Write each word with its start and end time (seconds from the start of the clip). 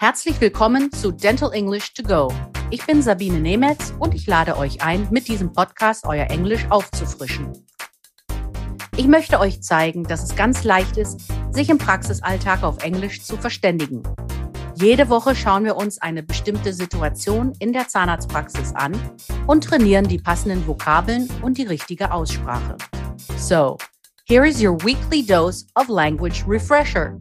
Herzlich 0.00 0.40
willkommen 0.40 0.92
zu 0.92 1.10
Dental 1.10 1.52
English 1.52 1.92
to 1.92 2.04
Go. 2.04 2.32
Ich 2.70 2.86
bin 2.86 3.02
Sabine 3.02 3.40
Nemetz 3.40 3.92
und 3.98 4.14
ich 4.14 4.28
lade 4.28 4.56
euch 4.56 4.80
ein, 4.80 5.08
mit 5.10 5.26
diesem 5.26 5.52
Podcast 5.52 6.06
euer 6.06 6.30
Englisch 6.30 6.64
aufzufrischen. 6.70 7.50
Ich 8.96 9.08
möchte 9.08 9.40
euch 9.40 9.60
zeigen, 9.60 10.04
dass 10.04 10.22
es 10.22 10.36
ganz 10.36 10.62
leicht 10.62 10.96
ist, 10.98 11.20
sich 11.50 11.68
im 11.68 11.78
Praxisalltag 11.78 12.62
auf 12.62 12.84
Englisch 12.84 13.22
zu 13.22 13.36
verständigen. 13.38 14.04
Jede 14.76 15.08
Woche 15.08 15.34
schauen 15.34 15.64
wir 15.64 15.74
uns 15.74 16.00
eine 16.00 16.22
bestimmte 16.22 16.72
Situation 16.72 17.52
in 17.58 17.72
der 17.72 17.88
Zahnarztpraxis 17.88 18.76
an 18.76 18.92
und 19.48 19.64
trainieren 19.64 20.06
die 20.06 20.18
passenden 20.18 20.64
Vokabeln 20.64 21.28
und 21.42 21.58
die 21.58 21.66
richtige 21.66 22.12
Aussprache. 22.12 22.76
So, 23.36 23.76
here 24.26 24.46
is 24.46 24.62
your 24.62 24.80
weekly 24.84 25.26
dose 25.26 25.66
of 25.74 25.88
language 25.88 26.44
refresher. 26.46 27.18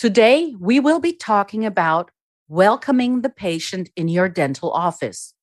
Today, 0.00 0.54
we 0.58 0.80
will 0.80 0.98
be 0.98 1.12
talking 1.12 1.66
about 1.66 2.10
welcoming 2.48 3.20
the 3.20 3.28
patient 3.28 3.90
in 3.96 4.08
your 4.08 4.30
dental 4.30 4.70
office. 4.70 5.34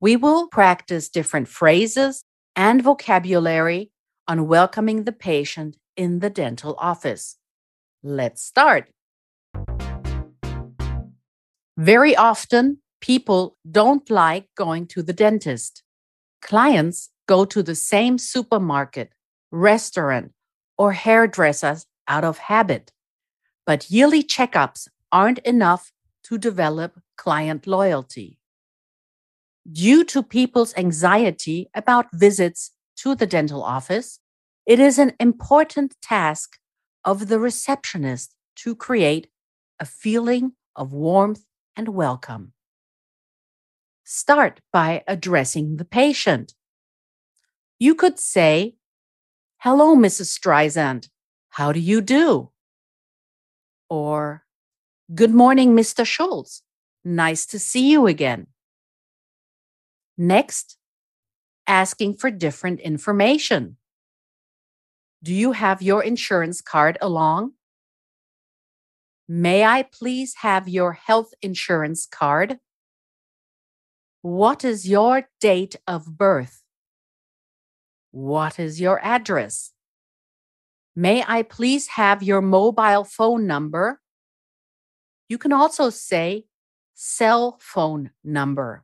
We 0.00 0.14
will 0.14 0.46
practice 0.46 1.08
different 1.08 1.48
phrases 1.48 2.22
and 2.54 2.80
vocabulary 2.80 3.90
on 4.28 4.46
welcoming 4.46 5.02
the 5.02 5.10
patient 5.10 5.78
in 5.96 6.20
the 6.20 6.30
dental 6.30 6.76
office. 6.78 7.38
Let's 8.04 8.40
start. 8.40 8.88
Very 11.76 12.14
often, 12.14 12.78
people 13.00 13.56
don't 13.68 14.08
like 14.08 14.46
going 14.56 14.86
to 14.94 15.02
the 15.02 15.12
dentist. 15.12 15.82
Clients 16.40 17.10
go 17.26 17.44
to 17.46 17.64
the 17.64 17.74
same 17.74 18.16
supermarket, 18.16 19.10
restaurant, 19.50 20.30
or 20.76 20.92
hairdressers 20.92 21.84
out 22.06 22.22
of 22.22 22.38
habit. 22.38 22.92
But 23.68 23.90
yearly 23.90 24.22
checkups 24.22 24.88
aren't 25.12 25.40
enough 25.40 25.92
to 26.22 26.38
develop 26.38 27.02
client 27.18 27.66
loyalty. 27.66 28.38
Due 29.70 30.04
to 30.04 30.22
people's 30.22 30.74
anxiety 30.78 31.68
about 31.74 32.06
visits 32.10 32.70
to 32.96 33.14
the 33.14 33.26
dental 33.26 33.62
office, 33.62 34.20
it 34.64 34.80
is 34.80 34.98
an 34.98 35.12
important 35.20 35.96
task 36.00 36.58
of 37.04 37.28
the 37.28 37.38
receptionist 37.38 38.34
to 38.56 38.74
create 38.74 39.28
a 39.78 39.84
feeling 39.84 40.52
of 40.74 40.94
warmth 40.94 41.44
and 41.76 41.88
welcome. 41.90 42.54
Start 44.02 44.62
by 44.72 45.04
addressing 45.06 45.76
the 45.76 45.84
patient. 45.84 46.54
You 47.78 47.94
could 47.94 48.18
say, 48.18 48.76
Hello, 49.58 49.94
Mrs. 49.94 50.32
Streisand. 50.38 51.10
How 51.50 51.70
do 51.72 51.80
you 51.80 52.00
do? 52.00 52.52
Or, 53.88 54.44
Good 55.14 55.32
morning, 55.34 55.74
Mr. 55.74 56.04
Schultz. 56.04 56.62
Nice 57.02 57.46
to 57.46 57.58
see 57.58 57.90
you 57.90 58.06
again. 58.06 58.48
Next, 60.18 60.76
asking 61.66 62.14
for 62.14 62.30
different 62.30 62.80
information. 62.80 63.78
Do 65.22 65.32
you 65.32 65.52
have 65.52 65.80
your 65.80 66.02
insurance 66.02 66.60
card 66.60 66.98
along? 67.00 67.52
May 69.26 69.64
I 69.64 69.82
please 69.82 70.34
have 70.42 70.68
your 70.68 70.92
health 70.92 71.32
insurance 71.40 72.06
card? 72.06 72.58
What 74.20 74.62
is 74.62 74.86
your 74.86 75.28
date 75.40 75.76
of 75.86 76.18
birth? 76.18 76.62
What 78.10 78.58
is 78.58 78.78
your 78.78 79.00
address? 79.02 79.72
May 80.98 81.22
I 81.28 81.44
please 81.44 81.86
have 81.94 82.24
your 82.24 82.40
mobile 82.42 83.04
phone 83.04 83.46
number? 83.46 84.00
You 85.28 85.38
can 85.38 85.52
also 85.52 85.90
say 85.90 86.46
cell 86.94 87.56
phone 87.60 88.10
number. 88.24 88.82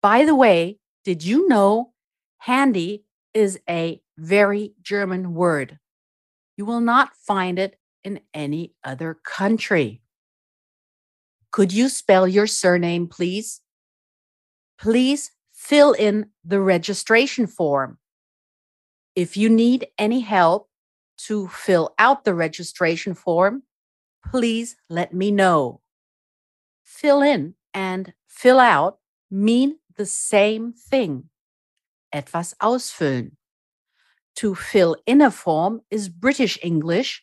By 0.00 0.24
the 0.24 0.34
way, 0.34 0.78
did 1.04 1.22
you 1.22 1.46
know 1.46 1.92
handy 2.38 3.04
is 3.34 3.60
a 3.68 4.00
very 4.16 4.72
German 4.80 5.34
word? 5.34 5.78
You 6.56 6.64
will 6.64 6.80
not 6.80 7.14
find 7.14 7.58
it 7.58 7.76
in 8.02 8.20
any 8.32 8.72
other 8.82 9.12
country. 9.12 10.00
Could 11.50 11.70
you 11.70 11.90
spell 11.90 12.26
your 12.26 12.46
surname, 12.46 13.08
please? 13.08 13.60
Please 14.78 15.32
fill 15.52 15.92
in 15.92 16.30
the 16.42 16.60
registration 16.60 17.46
form. 17.46 17.98
If 19.14 19.36
you 19.36 19.50
need 19.50 19.88
any 19.98 20.20
help, 20.20 20.70
to 21.16 21.48
fill 21.48 21.94
out 21.98 22.24
the 22.24 22.34
registration 22.34 23.14
form, 23.14 23.62
please 24.24 24.76
let 24.88 25.14
me 25.14 25.30
know. 25.30 25.80
Fill 26.82 27.22
in 27.22 27.54
and 27.72 28.12
fill 28.26 28.60
out 28.60 28.98
mean 29.30 29.78
the 29.96 30.06
same 30.06 30.72
thing. 30.72 31.28
Etwas 32.12 32.54
ausfüllen. 32.60 33.32
To 34.36 34.54
fill 34.54 34.96
in 35.06 35.20
a 35.20 35.30
form 35.30 35.82
is 35.90 36.08
British 36.08 36.58
English, 36.62 37.22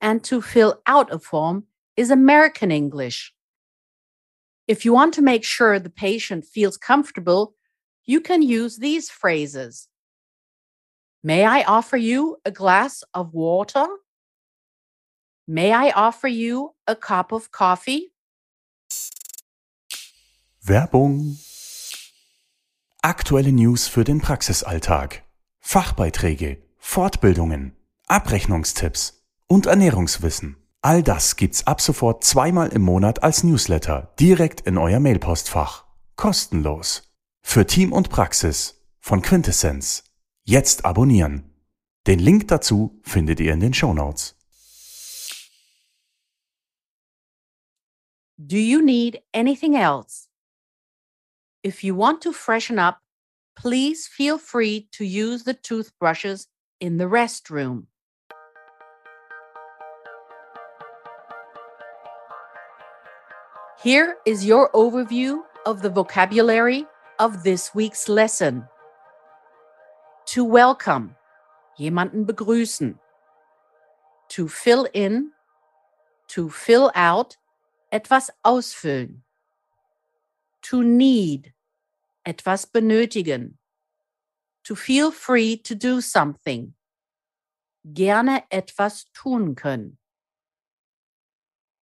and 0.00 0.22
to 0.24 0.42
fill 0.42 0.80
out 0.86 1.12
a 1.12 1.18
form 1.18 1.64
is 1.96 2.10
American 2.10 2.70
English. 2.70 3.34
If 4.66 4.84
you 4.84 4.92
want 4.92 5.14
to 5.14 5.22
make 5.22 5.44
sure 5.44 5.78
the 5.78 5.90
patient 5.90 6.44
feels 6.44 6.76
comfortable, 6.76 7.54
you 8.04 8.20
can 8.20 8.42
use 8.42 8.78
these 8.78 9.10
phrases. 9.10 9.88
May 11.22 11.44
I 11.44 11.64
offer 11.66 11.98
you 11.98 12.38
a 12.46 12.50
glass 12.50 13.04
of 13.12 13.34
water? 13.34 13.86
May 15.46 15.70
I 15.70 15.92
offer 15.94 16.28
you 16.28 16.70
a 16.86 16.94
cup 16.94 17.30
of 17.32 17.50
coffee? 17.52 18.12
Werbung. 20.62 21.38
Aktuelle 23.02 23.52
News 23.52 23.86
für 23.86 24.04
den 24.04 24.22
Praxisalltag. 24.22 25.22
Fachbeiträge, 25.58 26.62
Fortbildungen, 26.78 27.76
Abrechnungstipps 28.06 29.22
und 29.46 29.66
Ernährungswissen. 29.66 30.56
All 30.80 31.02
das 31.02 31.36
gibt's 31.36 31.66
ab 31.66 31.82
sofort 31.82 32.24
zweimal 32.24 32.70
im 32.70 32.80
Monat 32.80 33.22
als 33.22 33.44
Newsletter 33.44 34.14
direkt 34.18 34.62
in 34.62 34.78
euer 34.78 35.00
Mailpostfach. 35.00 35.84
Kostenlos. 36.16 37.12
Für 37.42 37.66
Team 37.66 37.92
und 37.92 38.08
Praxis 38.08 38.80
von 39.00 39.20
Quintessenz. 39.20 40.09
Jetzt 40.44 40.84
abonnieren. 40.84 41.44
Den 42.06 42.18
Link 42.18 42.48
dazu 42.48 42.98
findet 43.02 43.40
ihr 43.40 43.52
in 43.52 43.60
den 43.60 43.74
Show 43.74 43.92
Notes. 43.92 44.34
Do 48.38 48.56
you 48.56 48.80
need 48.80 49.22
anything 49.34 49.76
else? 49.76 50.28
If 51.62 51.84
you 51.84 51.94
want 51.94 52.22
to 52.22 52.32
freshen 52.32 52.78
up, 52.78 53.00
please 53.54 54.08
feel 54.08 54.38
free 54.38 54.88
to 54.92 55.04
use 55.04 55.44
the 55.44 55.52
toothbrushes 55.52 56.48
in 56.80 56.96
the 56.96 57.04
restroom. 57.04 57.86
Here 63.82 64.16
is 64.24 64.44
your 64.44 64.70
overview 64.72 65.42
of 65.66 65.82
the 65.82 65.90
vocabulary 65.90 66.86
of 67.18 67.44
this 67.44 67.74
week's 67.74 68.08
lesson. 68.08 68.64
To 70.34 70.44
welcome, 70.44 71.16
jemanden 71.76 72.24
begrüßen. 72.24 72.96
To 74.28 74.46
fill 74.46 74.86
in, 74.94 75.32
to 76.28 76.48
fill 76.48 76.92
out, 76.94 77.36
etwas 77.90 78.30
ausfüllen. 78.44 79.24
To 80.62 80.84
need, 80.84 81.52
etwas 82.24 82.64
benötigen. 82.64 83.58
To 84.62 84.76
feel 84.76 85.10
free 85.10 85.56
to 85.56 85.74
do 85.74 86.00
something. 86.00 86.74
Gerne 87.84 88.44
etwas 88.52 89.06
tun 89.12 89.56
können. 89.56 89.98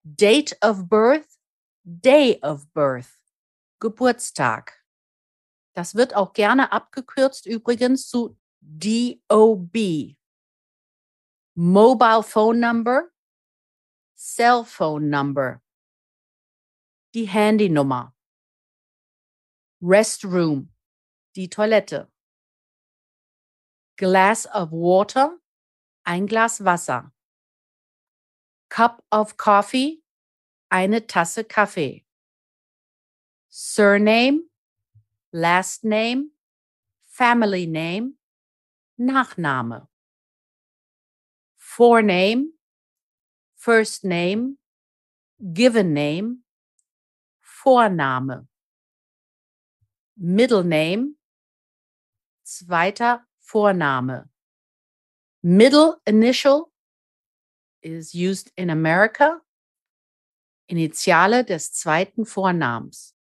Date 0.02 0.54
of 0.62 0.88
birth, 0.88 1.36
day 1.84 2.38
of 2.42 2.72
birth. 2.72 3.12
Geburtstag. 3.78 4.77
Das 5.78 5.94
wird 5.94 6.12
auch 6.12 6.32
gerne 6.32 6.72
abgekürzt 6.72 7.46
übrigens 7.46 8.08
zu 8.08 8.36
DOB. 8.62 10.16
Mobile 11.54 12.22
Phone 12.24 12.58
Number, 12.58 13.12
Cell 14.16 14.64
Phone 14.64 15.08
Number. 15.08 15.62
Die 17.14 17.28
Handynummer. 17.28 18.12
Restroom, 19.80 20.74
die 21.36 21.48
Toilette. 21.48 22.10
Glass 23.94 24.48
of 24.48 24.72
water, 24.72 25.38
ein 26.02 26.26
Glas 26.26 26.64
Wasser. 26.64 27.14
Cup 28.68 29.06
of 29.12 29.36
coffee, 29.36 30.02
eine 30.70 31.06
Tasse 31.06 31.44
Kaffee. 31.44 32.04
Surname, 33.48 34.47
last 35.32 35.84
name, 35.84 36.30
family 37.06 37.66
name, 37.66 38.14
Nachname. 39.00 39.86
Forename, 41.58 42.46
first 43.56 44.04
name, 44.04 44.58
Given 45.52 45.94
Name, 45.94 46.38
Vorname. 47.64 48.46
Middle 50.16 50.64
Name, 50.64 51.14
zweiter 52.44 53.20
Vorname. 53.40 54.28
Middle 55.42 56.00
initial 56.06 56.72
is 57.82 58.14
used 58.14 58.50
in 58.56 58.70
America. 58.70 59.40
Initiale 60.68 61.44
des 61.44 61.70
zweiten 61.72 62.26
Vornamens. 62.26 63.14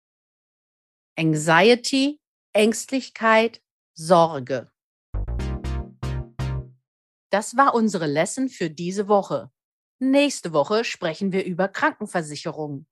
Anxiety, 1.19 2.21
Ängstlichkeit, 2.53 3.63
Sorge. 3.95 4.71
Das 7.31 7.57
war 7.57 7.75
unsere 7.75 8.07
Lesson 8.07 8.51
für 8.51 8.69
diese 8.69 9.09
Woche. 9.09 9.51
Nächste 9.99 10.53
Woche 10.53 10.85
sprechen 10.85 11.33
wir 11.33 11.47
über 11.47 11.69
Krankenversicherung. 11.69 12.87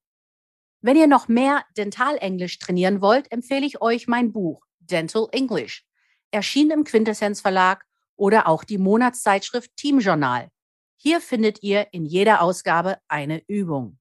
Wenn 0.81 0.97
ihr 0.97 1.07
noch 1.07 1.29
mehr 1.29 1.67
Dentalenglisch 1.77 2.59
trainieren 2.59 3.03
wollt, 3.03 3.31
empfehle 3.31 3.67
ich 3.67 3.83
euch 3.83 4.09
mein 4.09 4.33
Buch 4.33 4.65
Dental 4.79 5.29
English, 5.33 5.85
erschienen 6.31 6.71
im 6.71 6.85
Quintessenz 6.85 7.43
Verlag 7.43 7.85
oder 8.17 8.49
auch 8.49 8.65
die 8.65 8.79
Monatszeitschrift 8.79 9.77
Team 9.77 9.99
Journal. 9.99 10.49
Hier 10.97 11.21
findet 11.21 11.63
ihr 11.63 11.89
in 11.93 12.07
jeder 12.07 12.41
Ausgabe 12.41 12.97
eine 13.07 13.43
Übung. 13.49 13.99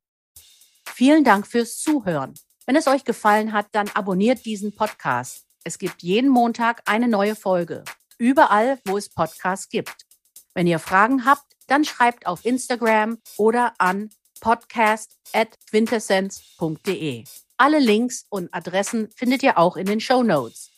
Vielen 0.88 1.26
Dank 1.26 1.46
fürs 1.46 1.78
Zuhören. 1.78 2.36
Wenn 2.66 2.78
es 2.78 2.88
euch 2.88 3.04
gefallen 3.04 3.52
hat, 3.52 3.68
dann 3.74 3.90
abonniert 3.90 4.46
diesen 4.46 4.74
Podcast. 4.74 5.44
Es 5.66 5.78
gibt 5.78 6.02
jeden 6.02 6.30
Montag 6.30 6.82
eine 6.86 7.10
neue 7.10 7.36
Folge. 7.36 7.84
Überall, 8.18 8.80
wo 8.86 8.98
es 8.98 9.10
Podcasts 9.10 9.68
gibt. 9.70 10.06
Wenn 10.54 10.68
ihr 10.68 10.80
Fragen 10.80 11.26
habt, 11.26 11.44
dann 11.68 11.84
schreibt 11.84 12.26
auf 12.26 12.46
Instagram 12.46 13.18
oder 13.38 13.74
an 13.80 14.12
podcast.quintessenz.de. 14.40 17.26
Alle 17.58 17.80
Links 17.80 18.26
und 18.30 18.54
Adressen 18.54 19.10
findet 19.16 19.44
ihr 19.44 19.58
auch 19.58 19.76
in 19.78 19.86
den 19.86 20.00
Show 20.00 20.24
Notes. 20.24 20.70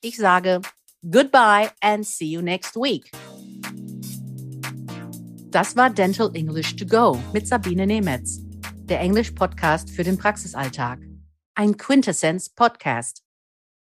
Ich 0.00 0.16
sage 0.16 0.60
goodbye 1.10 1.70
and 1.80 2.06
see 2.06 2.26
you 2.26 2.42
next 2.42 2.76
week. 2.76 3.10
Das 5.50 5.74
war 5.76 5.90
Dental 5.90 6.30
English 6.34 6.76
to 6.76 6.86
Go 6.86 7.20
mit 7.32 7.48
Sabine 7.48 7.86
Nemetz, 7.86 8.38
der 8.84 9.00
Englisch-Podcast 9.00 9.90
für 9.90 10.04
den 10.04 10.16
Praxisalltag. 10.16 11.09
Ein 11.60 11.76
Quintessenz-Podcast. 11.76 13.22